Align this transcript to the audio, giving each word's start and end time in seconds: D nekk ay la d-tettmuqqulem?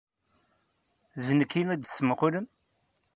D 1.25 1.27
nekk 1.37 1.51
ay 1.57 1.63
la 1.65 1.75
d-tettmuqqulem? 1.75 2.47